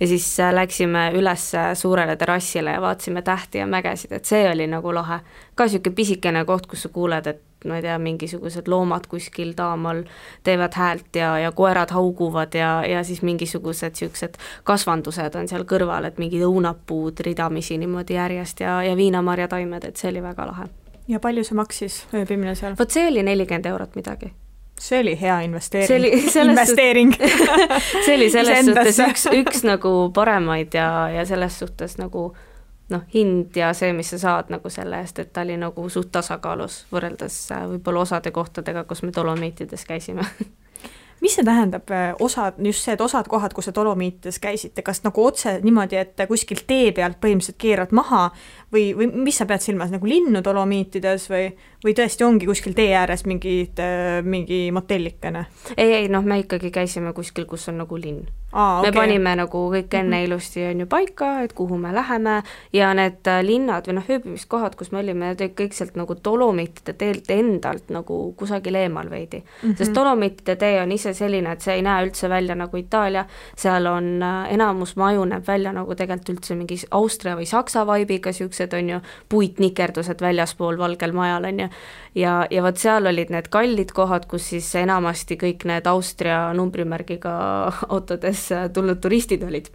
[0.00, 4.66] ja siis äh, läksime üles suurele terrassile ja vaatasime tähti ja mägesid, et see oli
[4.68, 5.22] nagu lahe.
[5.54, 10.02] ka niisugune pisikene koht, kus sa kuuled, et ma ei tea, mingisugused loomad kuskil taamal
[10.44, 16.08] teevad häält ja, ja koerad hauguvad ja, ja siis mingisugused niisugused kasvandused on seal kõrval,
[16.08, 20.68] et mingid õunapuud ridamisi niimoodi järjest ja, ja viinamarjataimed, et see oli väga lahe.
[21.08, 22.76] ja palju see maksis, ööbimine seal?
[22.78, 24.32] vot see oli nelikümmend eurot midagi
[24.80, 25.88] see oli hea investeering.
[26.30, 27.14] see oli investeering
[28.04, 32.28] see oli selles suhtes üks, üks nagu paremaid ja, ja selles suhtes nagu
[32.88, 36.12] noh, hind ja see, mis sa saad nagu selle eest, et ta oli nagu suht
[36.14, 40.26] tasakaalus võrreldes äh, võib-olla osade kohtadega, kus me Dolomiitides käisime
[41.20, 45.02] mis see tähendab, äh, osad, just see, et osad kohad, kus te Dolomiitides käisite, kas
[45.04, 48.28] nagu otse niimoodi, et kuskilt tee pealt põhimõtteliselt keerad maha
[48.76, 51.50] või, või mis sa pead silmas, nagu linnu Dolomiitides või,
[51.84, 55.46] või tõesti ongi kuskil tee ääres mingid, äh, mingi motellikene?
[55.76, 58.26] ei, ei noh, me ikkagi käisime kuskil, kus on nagu linn.
[58.56, 58.86] Okay.
[58.86, 60.26] me panime nagu kõik enne mhm.
[60.28, 62.38] ilusti on ju paika, et kuhu me läheme
[62.72, 66.94] ja need äh, linnad või noh, ööbimiskohad, kus me olime, need kõik sealt nagu Dolomiitide
[66.96, 69.58] teelt endalt nagu kusagil eemal veidi mm.
[69.60, 69.76] -hmm.
[69.76, 73.90] sest Dolomiitide tee on ise selline, et see ei näe üldse välja nagu Itaalia, seal
[73.90, 78.65] on äh, enamus maju näeb välja nagu tegelikult üldse mingi Austria või Saksa vibe'iga, niisugused
[78.74, 81.68] on ju puitnikerdused väljaspool Valgel Majal, on ju,
[82.14, 87.34] ja, ja vot seal olid need kallid kohad, kus siis enamasti kõik need Austria numbrimärgiga
[87.94, 89.70] autodes tulnud turistid olid.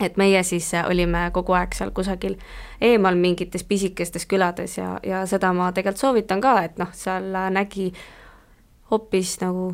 [0.00, 2.34] Et meie siis olime kogu aeg seal kusagil
[2.84, 7.88] eemal mingites pisikestes külades ja, ja seda ma tegelikult soovitan ka, et noh, seal nägi
[8.90, 9.70] hoopis nagu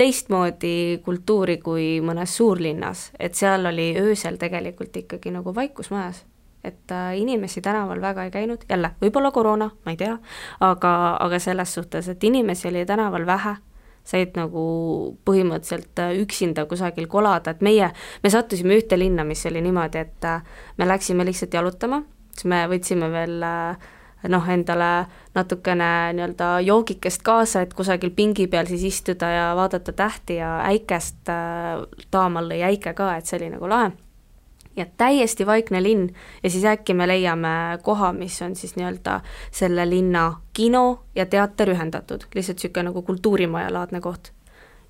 [0.00, 6.22] teistmoodi kultuuri kui mõnes suurlinnas, et seal oli öösel tegelikult ikkagi nagu vaikus majas
[6.64, 10.16] et äh, inimesi tänaval väga ei käinud, jälle, võib-olla koroona, ma ei tea,
[10.60, 13.54] aga, aga selles suhtes, et inimesi oli tänaval vähe,
[14.04, 14.64] said nagu
[15.28, 17.92] põhimõtteliselt äh, üksinda kusagil kolada, et meie,
[18.22, 20.44] me sattusime ühte linna, mis oli niimoodi, et äh,
[20.76, 22.02] me läksime lihtsalt jalutama,
[22.34, 23.40] siis me võtsime veel
[24.28, 24.90] noh, endale
[25.32, 31.32] natukene nii-öelda joogikest kaasa, et kusagil pingi peal siis istuda ja vaadata tähti ja äikest
[32.12, 33.94] taamal lõi äike ka, et see oli nagu lahe.
[34.76, 36.08] Ja täiesti vaikne linn
[36.42, 41.70] ja siis äkki me leiame koha, mis on siis nii-öelda selle linna kino ja teater
[41.74, 44.32] ühendatud, lihtsalt niisugune nagu kultuurimaja laadne koht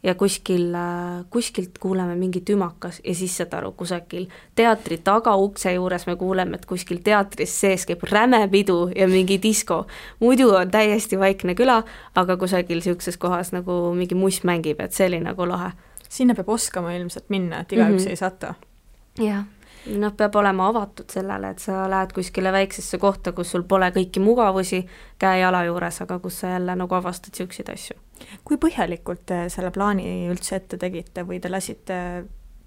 [0.03, 6.07] ja kuskil, äh, kuskilt kuuleme mingit ümakas ja siis saad aru, kusagil teatri tagaukse juures
[6.07, 9.87] me kuuleme, et kuskil teatris sees käib räme pidu ja mingi disko.
[10.21, 11.83] muidu on täiesti vaikne küla,
[12.14, 15.73] aga kusagil niisuguses kohas nagu mingi muss mängib, et see oli nagu lahe.
[16.09, 18.11] sinna peab oskama ilmselt minna, et igaüks mm -hmm.
[18.11, 18.47] ei satu.
[19.19, 19.45] jah
[19.87, 24.23] noh, peab olema avatud sellele, et sa lähed kuskile väiksesse kohta, kus sul pole kõiki
[24.23, 24.83] mugavusi
[25.21, 27.97] käe-jala juures, aga kus sa jälle nagu avastad niisuguseid asju.
[28.45, 32.01] kui põhjalikult te selle plaani üldse ette tegite või te lasite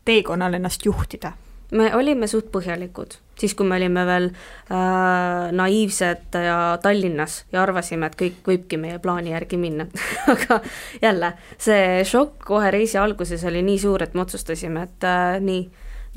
[0.05, 1.33] teekonnal ennast juhtida?
[1.73, 8.09] me olime suht põhjalikud, siis kui me olime veel äh, naiivsed ja Tallinnas ja arvasime,
[8.09, 9.87] et kõik võibki meie plaani järgi minna
[10.33, 10.59] aga
[11.01, 15.63] jälle, see šokk kohe reisi alguses oli nii suur, et me otsustasime, et äh, nii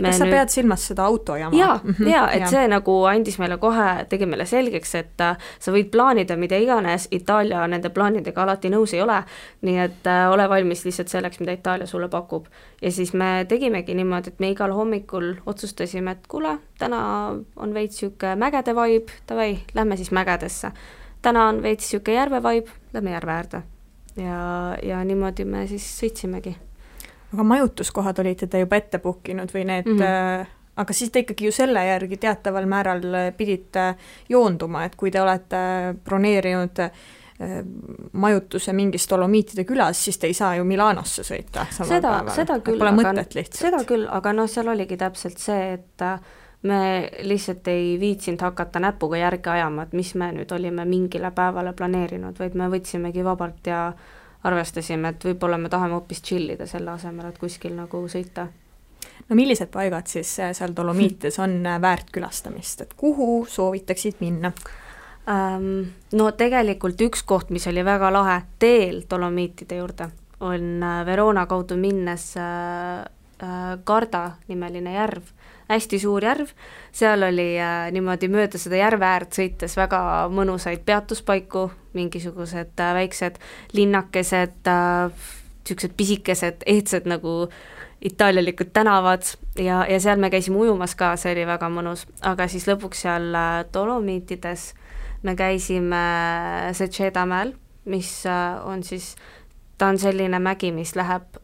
[0.05, 0.35] kas sa nüüd...
[0.35, 1.57] pead silmas seda autojama?
[1.57, 2.09] jaa -hmm.
[2.09, 2.51] jaa, et ja.
[2.51, 7.09] see nagu andis meile kohe, tegi meile selgeks, et äh, sa võid plaanida mida iganes,
[7.11, 9.23] Itaalia nende plaanidega alati nõus ei ole,
[9.63, 12.47] nii et äh, ole valmis lihtsalt selleks, mida Itaalia sulle pakub.
[12.83, 18.03] ja siis me tegimegi niimoodi, et me igal hommikul otsustasime, et kuule, täna on veits
[18.03, 20.71] niisugune mägede vibe, davai, lähme siis mägedesse.
[21.23, 23.63] täna on veits niisugune järve vibe, lähme järve äärde.
[24.17, 26.57] ja, ja niimoodi me siis sõitsimegi
[27.33, 30.55] aga majutuskohad olite te juba ette book inud või need mm, -hmm.
[30.83, 33.05] aga siis te ikkagi ju selle järgi teataval määral
[33.37, 33.95] pidite
[34.29, 35.59] joonduma, et kui te olete
[36.05, 36.91] broneerinud äh,
[38.13, 43.25] majutuse mingis Dolomiitide külas, siis te ei saa ju Milanosse sõita seda, seda küll, aga,
[43.53, 46.21] seda küll, aga noh, seal oligi täpselt see, et äh,
[46.63, 51.73] me lihtsalt ei viitsinud hakata näpuga järge ajama, et mis me nüüd olime mingile päevale
[51.73, 56.67] planeerinud, vaid me võtsimegi vabalt ja äh, arvestasime, et võib-olla me tahame hoopis chill ida
[56.71, 58.49] selle asemel, et kuskil nagu sõita.
[59.29, 64.53] no millised paigad siis äh, seal Dolomiites on äh, väärt külastamist, et kuhu soovitaksid minna?
[65.27, 71.47] Um, no tegelikult üks koht, mis oli väga lahe teel Dolomiitide juurde, on äh, Verona
[71.47, 72.35] kaudu minnes
[73.85, 75.27] Garda nimeline järv
[75.71, 76.51] hästi suur järv,
[76.95, 80.01] seal oli äh, niimoodi mööda seda järve äärt sõites väga
[80.33, 83.41] mõnusaid peatuspaiku, mingisugused äh, väiksed
[83.75, 85.33] linnakesed äh,,
[85.67, 87.49] niisugused pisikesed ehtsad nagu
[88.01, 89.23] itaalialikud tänavad
[89.59, 93.33] ja, ja seal me käisime ujumas ka, see oli väga mõnus, aga siis lõpuks seal
[93.35, 94.69] äh, Dolomiitides
[95.27, 96.03] me käisime
[96.77, 99.17] Seceda mäel, mis äh, on siis,
[99.79, 101.41] ta on selline mägi, mis läheb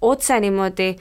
[0.00, 0.92] otse niimoodi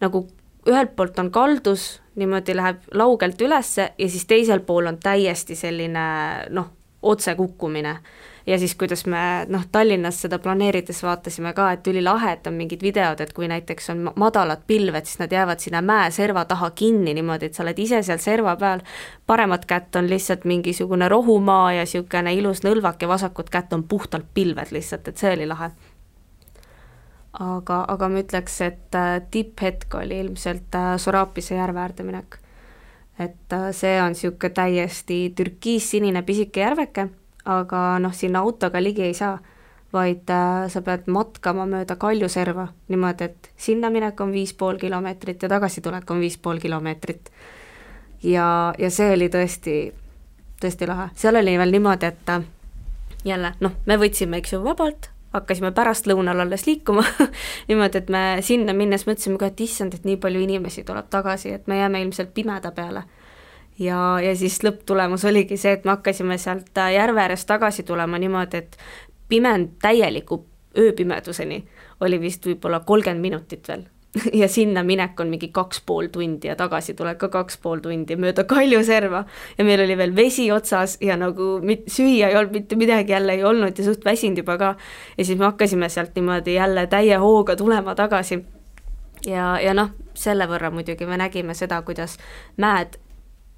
[0.00, 0.24] nagu
[0.68, 6.04] ühelt poolt on kaldus, niimoodi läheb laugelt ülesse ja siis teisel pool on täiesti selline
[6.50, 6.70] noh,
[7.02, 7.98] otsekukkumine.
[8.46, 12.82] ja siis, kuidas me noh, Tallinnas seda planeerides vaatasime ka, et ülilahe, et on mingid
[12.84, 17.48] videod, et kui näiteks on madalad pilved, siis nad jäävad sinna mäeserva taha kinni niimoodi,
[17.48, 18.84] et sa oled ise seal serva peal,
[19.26, 24.28] paremat kätt on lihtsalt mingisugune rohumaa ja niisugune ilus nõlvak ja vasakut kätt on puhtalt
[24.34, 25.72] pilved lihtsalt, et see oli lahe
[27.40, 32.38] aga, aga ma ütleks, et äh, tipphetk oli ilmselt äh, Sorapise järve äärde minek.
[33.18, 37.08] et äh, see on niisugune täiesti türkiissinine pisike järveke,
[37.44, 39.38] aga noh, sinna autoga ligi ei saa,
[39.94, 40.26] vaid
[40.68, 46.10] sa pead matkama mööda Kaljuserva niimoodi, et sinna minek on viis pool kilomeetrit ja tagasitulek
[46.10, 47.30] on viis pool kilomeetrit.
[48.22, 49.78] ja, ja see oli tõesti,
[50.60, 52.34] tõesti lahe, seal oli veel niimoodi, et
[53.24, 57.04] jälle noh, me võtsime, eks ju, vabalt, hakkasime pärastlõunal alles liikuma
[57.68, 61.54] niimoodi, et me sinna minnes mõtlesime ka, et issand, et nii palju inimesi tuleb tagasi,
[61.58, 63.04] et me jääme ilmselt pimeda peale.
[63.78, 68.62] ja, ja siis lõpptulemus oligi see, et me hakkasime sealt järve äärest tagasi tulema niimoodi,
[68.62, 68.78] et
[69.28, 70.44] pimend täieliku
[70.78, 71.64] ööpimeduseni
[72.00, 73.84] oli vist võib-olla kolmkümmend minutit veel
[74.40, 78.44] ja sinna minek on mingi kaks pool tundi ja tagasitulek ka kaks pool tundi mööda
[78.48, 79.24] Kaljuserva
[79.58, 83.34] ja meil oli veel vesi otsas ja nagu mit-, süüa ei olnud mitte midagi jälle
[83.34, 84.74] ei olnud ja suht väsinud juba ka.
[85.18, 88.44] ja siis me hakkasime sealt niimoodi jälle täie hooga tulema tagasi.
[89.26, 92.18] ja, ja noh, selle võrra muidugi me nägime seda, kuidas
[92.56, 92.98] mäed,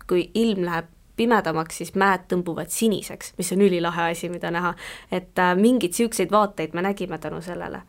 [0.08, 4.74] kui ilm läheb pimedamaks, siis mäed tõmbuvad siniseks, mis on ülilahe asi, mida näha.
[5.12, 7.82] et äh, mingeid niisuguseid vaateid me nägime tänu sellele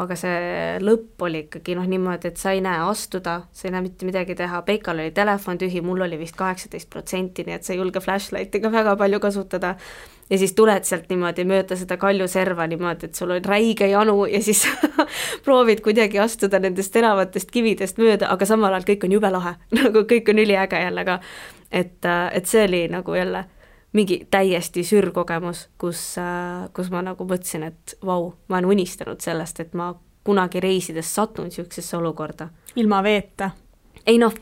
[0.00, 3.84] aga see lõpp oli ikkagi noh, niimoodi, et sa ei näe astuda, sa ei näe
[3.84, 7.74] mitte midagi teha, Peikal oli telefon tühi, mul oli vist kaheksateist protsenti, nii et sa
[7.74, 9.74] ei julge flashlight'i ka väga palju kasutada.
[10.30, 14.42] ja siis tuled sealt niimoodi mööda seda kaljuserva niimoodi, et sul on räige janu ja
[14.42, 14.64] siis
[15.44, 20.04] proovid kuidagi astuda nendest teravatest kividest mööda, aga samal ajal kõik on jube lahe nagu
[20.08, 21.20] kõik on üliäge jälle ka.
[21.70, 21.98] et,
[22.32, 23.44] et see oli nagu jälle
[23.92, 29.60] mingi täiesti sürkogemus, kus, äh, kus ma nagu mõtlesin, et vau, ma olen unistanud sellest,
[29.60, 29.92] et ma
[30.24, 32.48] kunagi reisides satun niisugusesse olukorda.
[32.76, 33.50] ilma veeta?
[34.06, 34.32] ei noh,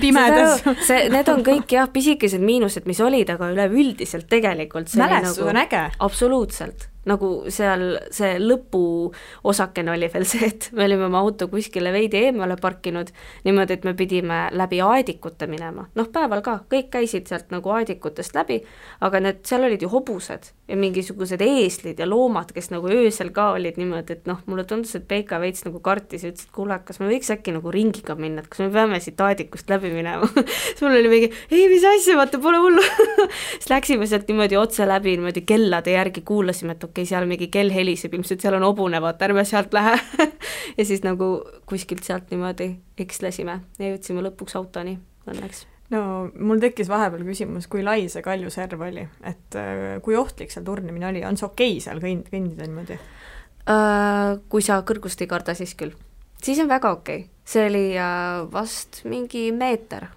[0.00, 0.62] pimedas.
[0.86, 5.62] see, need on kõik jah, pisikesed miinused, mis olid, aga üleüldiselt tegelikult mälestus nagu, on
[5.62, 5.86] äge.
[5.98, 12.26] absoluutselt nagu seal see lõpuosakene oli veel see, et me olime oma auto kuskile veidi
[12.28, 13.12] eemale parkinud,
[13.46, 18.36] niimoodi, et me pidime läbi aedikute minema, noh päeval ka, kõik käisid sealt nagu aedikutest
[18.36, 18.60] läbi,
[19.06, 23.52] aga need, seal olid ju hobused ja mingisugused eeslid ja loomad, kes nagu öösel ka
[23.54, 26.78] olid niimoodi, et noh, mulle tundus, et Peika veits nagu kartis ja ütles, et kuule,
[26.86, 30.26] kas me võiks äkki nagu ringiga minna, et kas me peame siit aedikust läbi minema?
[30.66, 32.82] Siis mul oli mingi, ei, mis asja, vaata, pole hullu.
[33.52, 37.50] Siis läksime sealt niimoodi otse läbi, niimoodi kellade järgi kuulasime, et okei okay,, seal mingi
[37.52, 39.98] kell heliseb, ilmselt seal on hobune, vaata, ärme sealt lähe
[40.78, 44.96] ja siis nagu kuskilt sealt niimoodi ekslesime ja jõudsime lõpuks autoni
[45.28, 46.00] õnneks no
[46.34, 50.66] mul tekkis vahepeal küsimus, kui lai see Kalju serv oli, et äh, kui ohtlik seal
[50.66, 54.36] turnimine oli, on see okei okay seal kõnd-, kõndida niimoodi uh,?
[54.50, 55.94] Kui sa kõrgust ei karda, siis küll.
[56.42, 60.08] siis on väga okei okay., see oli uh, vast mingi meeter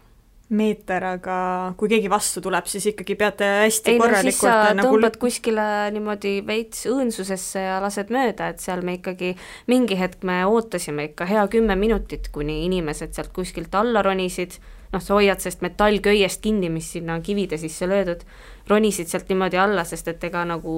[0.50, 1.36] meeter, aga
[1.78, 5.20] kui keegi vastu tuleb, siis ikkagi peate hästi ei, korralikult no, siis sa nagu tõmbad
[5.22, 9.36] kuskile niimoodi veits õõnsusesse ja lased mööda, et seal me ikkagi
[9.70, 14.58] mingi hetk me ootasime ikka hea kümme minutit, kuni inimesed sealt kuskilt alla ronisid
[14.94, 18.26] noh, sa hoiad sellest metallköiest kinni, mis sinna kivide sisse löödud,
[18.70, 20.74] ronisid sealt niimoodi alla, sest et ega nagu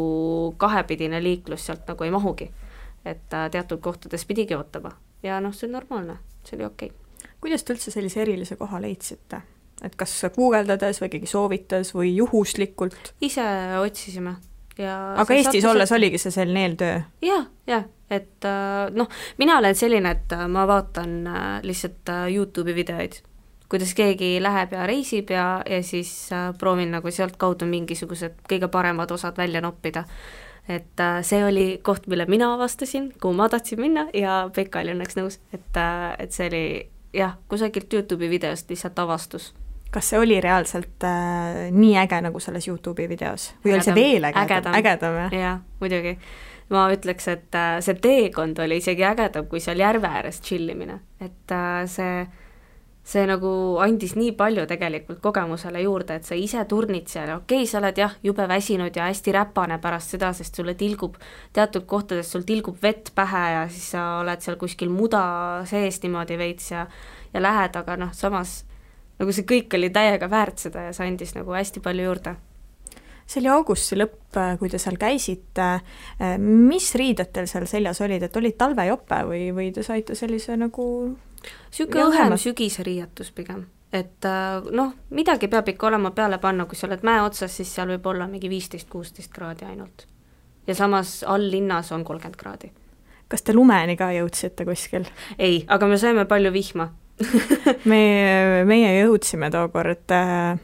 [0.59, 2.51] kahepidine liiklus sealt nagu ei mahugi.
[3.05, 4.91] et äh, teatud kohtades pidigi ootama
[5.23, 7.31] ja noh, see on normaalne, see oli okei okay.
[7.41, 9.41] kuidas te üldse sellise erilise koha leidsite?
[9.81, 13.13] Et kas guugeldades või keegi soovitas või juhuslikult?
[13.21, 13.45] ise
[13.81, 14.35] otsisime
[14.77, 15.97] ja aga Eestis olles et...
[15.97, 17.33] oligi see selline eeltöö ja,?
[17.33, 19.09] jah, jah, et äh, noh,
[19.41, 21.19] mina olen selline, et äh, ma vaatan
[21.65, 23.21] lihtsalt Youtube'i videoid
[23.71, 29.11] kuidas keegi läheb ja reisib ja, ja siis äh, proovin nagu sealtkaudu mingisugused kõige paremad
[29.15, 30.03] osad välja noppida.
[30.67, 34.91] et äh, see oli koht, mille mina avastasin, kuhu ma tahtsin minna ja Pekka oli
[34.95, 36.65] õnneks nõus, et, äh, et see oli
[37.15, 39.53] jah, kusagilt Youtube'i videost lihtsalt avastus
[39.91, 43.51] kas see oli reaalselt äh, nii äge nagu selles Youtube'i videos?
[43.63, 45.35] Või ägedam, oli see veel ägedam, ägedam, ägedam jah?
[45.41, 46.17] jah, muidugi.
[46.71, 51.01] ma ütleks, et äh, see teekond oli isegi ägedam kui seal järve ääres chill imine,
[51.19, 52.23] et äh, see
[53.11, 53.51] see nagu
[53.81, 57.79] andis nii palju tegelikult kogemusele juurde, et sa ise turnid seal ja okei okay,, sa
[57.79, 61.17] oled jah, jube väsinud ja hästi räpane pärast seda, sest sulle tilgub,
[61.53, 65.23] teatud kohtades sul tilgub vett pähe ja siis sa oled seal kuskil muda
[65.69, 66.85] sees niimoodi veits ja
[67.33, 68.61] ja lähed, aga noh, samas
[69.21, 72.35] nagu see kõik oli täiega väärt seda ja see andis nagu hästi palju juurde.
[73.31, 75.67] See oli augusti lõpp, kui te seal käisite,
[76.41, 80.85] mis riided teil seal seljas olid, et olid talvejope või, või te saite sellise nagu
[81.45, 86.89] niisugune õhem sügiseriietus pigem, et äh, noh, midagi peab ikka olema peale panna, kui sa
[86.89, 90.07] oled mäe otsas, siis seal võib olla mingi viisteist, kuusteist kraadi ainult.
[90.67, 92.71] ja samas all linnas on kolmkümmend kraadi.
[93.27, 95.07] kas te lumeni ka jõudsite kuskil?
[95.39, 96.91] ei, aga me saime palju vihma
[97.91, 98.01] me,
[98.67, 100.59] meie jõudsime tookord äh,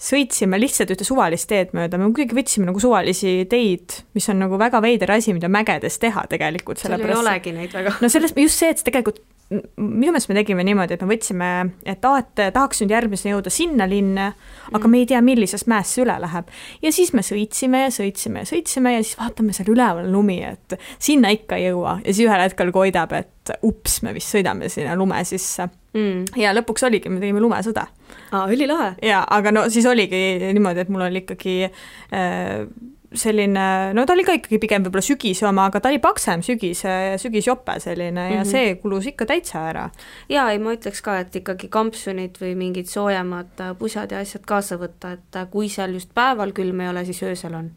[0.00, 4.58] sõitsime lihtsalt ühte suvalist teed mööda, me kuidagi võtsime nagu suvalisi teid, mis on nagu
[4.60, 6.80] väga veider asi, mida mägedes teha tegelikult.
[6.80, 7.98] seal ei olegi neid väga.
[8.00, 11.48] no sellest, just see, et tegelikult minu meelest me tegime niimoodi, et me võtsime,
[11.88, 14.28] et aa, et tahaks nüüd järgmisena jõuda sinna linna,
[14.70, 14.92] aga mm.
[14.92, 16.52] me ei tea, millisest mäest see üle läheb.
[16.84, 20.78] ja siis me sõitsime ja sõitsime ja sõitsime ja siis vaatame seal üleval lumi, et
[21.02, 24.94] sinna ikka ei jõua ja siis ühel hetkel koidab, et ups, me vist sõidame sinna
[24.98, 26.38] lume sisse mm..
[26.38, 27.88] ja lõpuks oligi, me tegime lumesõda.
[28.30, 28.94] aa, ülilahe.
[29.02, 32.68] jaa, aga no siis oligi niimoodi, et mul oli ikkagi äh,
[33.14, 37.16] selline, no ta oli ka ikkagi pigem võib-olla sügise oma, aga ta oli paksem sügise,
[37.18, 38.36] sügisjope selline mm -hmm.
[38.36, 39.90] ja see kulus ikka täitsa ära.
[40.28, 44.46] jaa, ei ma ütleks ka, et ikkagi kampsunid või mingid soojemad äh, pusad ja asjad
[44.46, 47.70] kaasa võtta, et äh, kui seal just päeval külm ei ole, siis öösel on.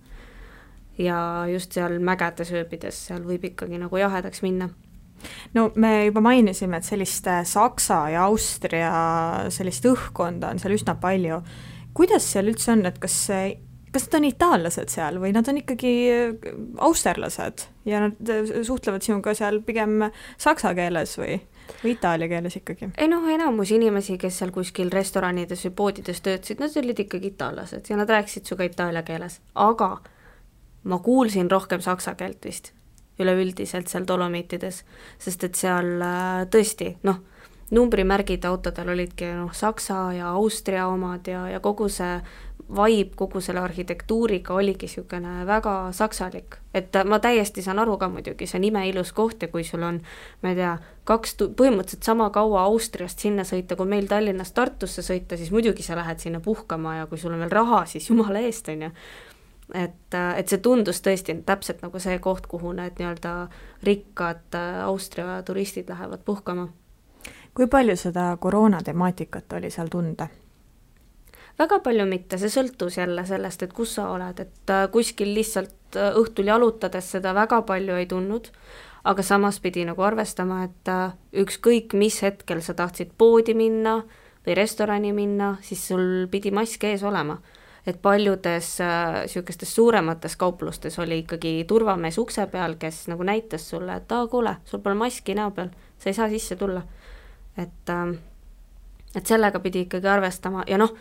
[0.97, 4.69] ja just seal mägedes ööbides, seal võib ikkagi nagu jahedaks minna
[5.53, 10.95] no me juba mainisime, et sellist äh, Saksa ja Austria sellist õhkkonda on seal üsna
[10.95, 11.41] palju.
[11.93, 13.29] kuidas seal üldse on, et kas
[13.93, 16.51] kas nad on itaallased seal või nad on ikkagi äh,
[16.83, 20.07] austerlased ja nad äh, suhtlevad sinuga seal pigem
[20.41, 21.37] saksa keeles või,
[21.83, 22.91] või itaalia keeles ikkagi?
[22.97, 27.91] ei noh, enamus inimesi, kes seal kuskil restoranides või poodides töötasid, nad olid ikkagi itaallased
[27.91, 29.91] ja nad rääkisid sinuga itaalia keeles, aga
[30.83, 32.73] ma kuulsin rohkem saksa keelt vist
[33.21, 34.81] üleüldiselt seal Dolomiitides,
[35.21, 37.21] sest et seal äh, tõesti noh,
[37.73, 42.17] numbrimärgid autodel olidki noh, Saksa ja Austria omad ja, ja kogu see
[42.69, 46.55] vibe kogu selle arhitektuuriga oligi niisugune väga saksalik.
[46.73, 49.99] et ma täiesti saan aru ka muidugi, see on imeilus koht ja kui sul on,
[50.41, 55.37] ma ei tea, kaks, põhimõtteliselt sama kaua Austriast sinna sõita, kui meil Tallinnast Tartusse sõita,
[55.37, 58.69] siis muidugi sa lähed sinna puhkama ja kui sul on veel raha, siis jumala eest,
[58.73, 58.91] on ju
[59.73, 63.33] et, et see tundus tõesti täpselt nagu see koht, kuhu need nii-öelda
[63.83, 66.67] rikkad Austria turistid lähevad puhkama.
[67.53, 70.27] kui palju seda koroona temaatikat oli seal tunda?
[71.59, 75.97] Väga palju mitte, see sõltus jälle sellest, et kus sa oled, et äh, kuskil lihtsalt
[75.99, 78.49] äh, õhtul jalutades seda väga palju ei tundnud,
[79.03, 84.01] aga samas pidi nagu arvestama, et äh, ükskõik, mis hetkel sa tahtsid poodi minna
[84.43, 87.37] või restorani minna, siis sul pidi mask ees olema.
[87.83, 93.97] Et paljudes niisugustes äh, suuremates kauplustes oli ikkagi turvamees ukse peal, kes nagu näitas sulle,
[93.99, 96.81] et aa, kuule, sul pole maski näo peal, sa ei saa sisse tulla.
[97.57, 98.15] et äh,,
[99.15, 100.63] et sellega pidi ikkagi arvestama.
[100.67, 100.95] Ja noh,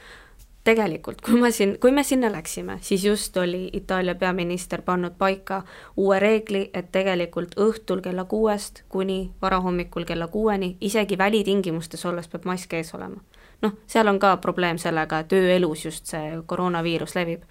[0.64, 5.62] tegelikult, kui ma siin, kui me sinna läksime, siis just oli Itaalia peaminister pannud paika
[5.96, 12.46] uue reegli, et tegelikult õhtul kella kuuest kuni varahommikul kella kuueni, isegi välitingimustes olles peab
[12.46, 13.20] mask ees olema.
[13.62, 17.42] noh, seal on ka probleem sellega, et ööelus just see koroonaviirus levib.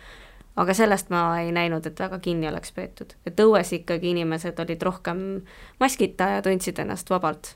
[0.55, 4.81] aga sellest ma ei näinud, et väga kinni oleks peetud, et õues ikkagi inimesed olid
[4.81, 5.41] rohkem
[5.79, 7.55] maskita ja tundsid ennast vabalt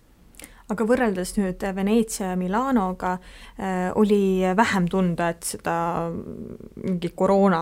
[0.73, 5.75] aga võrreldes nüüd Veneetsia ja Milanoga äh, oli vähem tunda, et seda
[6.81, 7.61] mingi koroona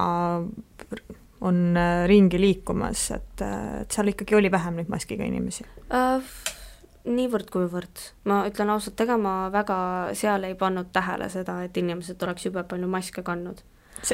[1.43, 6.33] on äh, ringi liikumas, et, äh, et seal ikkagi oli vähem neid maskiga inimesi uh,?
[7.03, 7.99] niivõrd-kuivõrd,
[8.31, 9.77] ma ütlen ausalt, ega ma väga
[10.15, 13.59] seal ei pannud tähele seda, et inimesed oleks jube palju maske kandnud.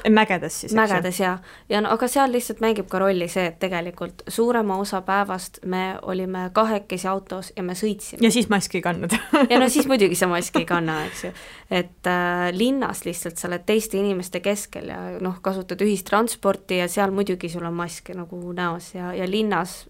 [0.10, 0.80] Mägedes siis, eks ju?
[0.80, 1.38] mägedes jaa,
[1.70, 5.84] ja no aga seal lihtsalt mängib ka rolli see, et tegelikult suurema osa päevast me
[6.02, 8.22] olime kahekesi autos ja me sõitsime.
[8.24, 9.16] ja siis maski ei kandnud
[9.52, 11.34] ja no siis muidugi sa maski ei kanna, eks ju.
[11.82, 17.16] et äh, linnas lihtsalt sa oled teiste inimeste keskel ja noh, kasutad ühistransporti ja seal
[17.16, 19.84] muidugi sul on mask nagu näos ja, ja linnas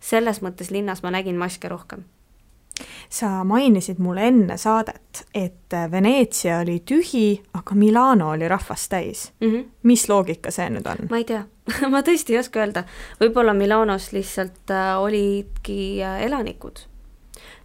[0.00, 2.04] selles mõttes linnas ma nägin maske rohkem.
[3.08, 9.50] Sa mainisid mulle enne saadet, et Veneetsia oli tühi, aga Milano oli rahvast täis mm.
[9.50, 9.64] -hmm.
[9.82, 11.08] mis loogika see nüüd on?
[11.10, 11.44] ma ei tea
[11.92, 12.84] ma tõesti ei oska öelda,
[13.20, 16.84] võib-olla Milanos lihtsalt äh, olidki äh, elanikud.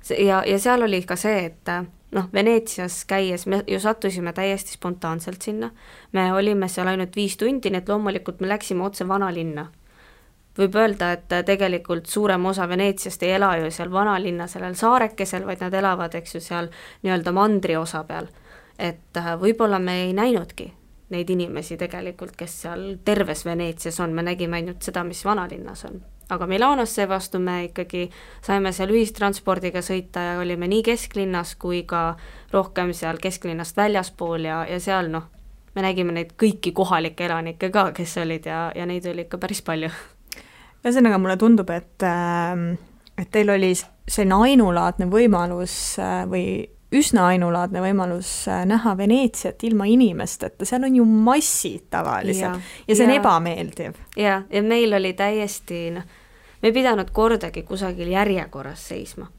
[0.09, 4.75] ja, ja seal oli ka see, et äh, noh, Veneetsias käies me ju sattusime täiesti
[4.77, 5.71] spontaanselt sinna,
[6.11, 9.69] me olime seal ainult viis tundi, nii et loomulikult me läksime otse vanalinna
[10.57, 15.63] võib öelda, et tegelikult suurem osa Veneetsiast ei ela ju seal vanalinna sellel saarekesel, vaid
[15.65, 16.69] nad elavad, eks ju, seal
[17.03, 18.29] nii-öelda mandri osa peal.
[18.79, 20.71] et äh, võib-olla me ei näinudki
[21.13, 26.01] neid inimesi tegelikult, kes seal terves Veneetsias on, me nägime ainult seda, mis vanalinnas on.
[26.29, 28.07] aga Milanos seevastu me ikkagi
[28.41, 32.15] saime seal ühistranspordiga sõita ja olime nii kesklinnas kui ka
[32.53, 35.29] rohkem seal kesklinnast väljaspool ja, ja seal noh,
[35.75, 39.61] me nägime neid kõiki kohalikke elanikke ka, kes olid ja, ja neid oli ikka päris
[39.61, 39.91] palju
[40.83, 42.73] ühesõnaga, mulle tundub, et, ähm,
[43.17, 46.45] et teil oli selline ainulaadne võimalus äh, või
[46.93, 52.59] üsna ainulaadne võimalus äh, näha Veneetsiat ilma inimesteta, seal on ju massid tavaliselt.
[52.59, 54.01] Ja, ja see on ja, ebameeldiv.
[54.19, 56.19] ja, ja meil oli täiesti noh,
[56.61, 59.29] me ei pidanud kordagi kusagil järjekorras seisma.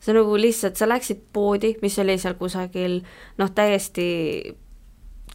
[0.00, 3.02] see nagu lihtsalt, sa läksid poodi, mis oli seal kusagil
[3.38, 4.56] noh, täiesti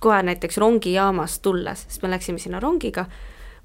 [0.02, 3.06] kohe näiteks rongijaamast tulles, sest me läksime sinna rongiga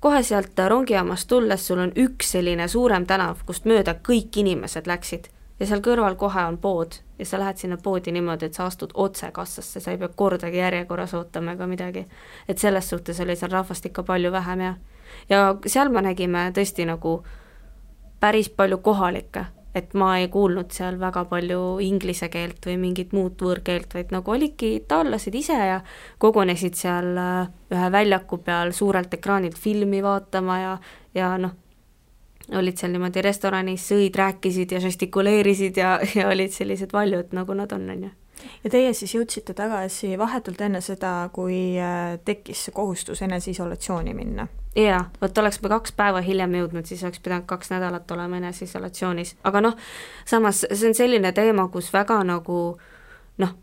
[0.00, 5.28] kohe sealt rongijaamast tulles sul on üks selline suurem tänav, kust mööda kõik inimesed läksid.
[5.60, 6.96] Ja seal kõrval kohe on pood.
[7.18, 10.56] Ja sa lähed sinna poodi niimoodi, et sa astud otse kassasse, sa ei pea kordagi
[10.56, 12.06] järjekorras ootama ega midagi.
[12.48, 14.74] et selles suhtes oli seal rahvast ikka palju vähem ja,
[15.28, 17.22] ja seal me nägime tõesti nagu
[18.20, 23.38] päris palju kohalikke, et ma ei kuulnud seal väga palju inglise keelt või mingit muud
[23.38, 25.80] võõrkeelt, vaid nagu olidki itaallased ise ja
[26.18, 30.76] kogunesid seal äh, ühe väljaku peal suurelt ekraanilt filmi vaatama ja,
[31.14, 31.54] ja noh,
[32.58, 37.72] olid seal niimoodi restoranis, sõid, rääkisid ja žestikuleerisid ja, ja olid sellised valjud, nagu nad
[37.76, 38.16] on, on ju
[38.64, 44.48] ja teie siis jõudsite tagasi vahetult enne seda, kui äh, tekkis kohustus eneseisolatsiooni minna?
[44.76, 49.34] jaa, vot oleks me kaks päeva hiljem jõudnud, siis oleks pidanud kaks nädalat olema eneseisolatsioonis,
[49.44, 49.74] aga noh,
[50.28, 52.60] samas see on selline teema, kus väga nagu
[53.42, 53.56] noh,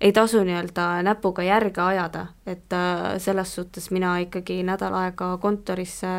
[0.00, 6.12] ei tasu nii-öelda näpuga järge ajada, et äh, selles suhtes mina ikkagi nädal aega kontorisse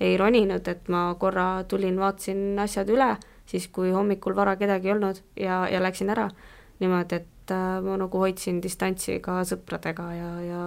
[0.00, 3.14] ei roninud, et ma korra tulin, vaatasin asjad üle,
[3.46, 6.30] siis kui hommikul vara kedagi ei olnud ja, ja läksin ära
[6.82, 10.62] niimoodi, et äh, ma nagu hoidsin distantsi ka sõpradega ja, ja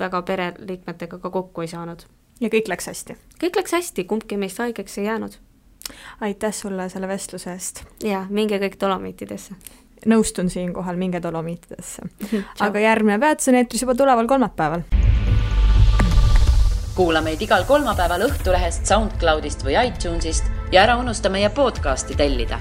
[0.00, 2.06] väga pereliikmetega ka kokku ei saanud.
[2.40, 3.16] ja kõik läks hästi?
[3.42, 5.36] kõik läks hästi, kumbki meist haigeks ei jäänud.
[6.20, 7.84] aitäh sulle selle vestluse eest!
[8.04, 9.54] jaa, minge kõik Dolomiitidesse!
[10.06, 12.02] nõustun siinkohal, minge Dolomiitidesse.
[12.66, 14.82] aga järgmine peatus on eetris juba tuleval kolmapäeval.
[16.96, 22.60] kuula meid igal kolmapäeval Õhtulehest, SoundCloudist või iTunesist ja ära unusta meie podcasti tellida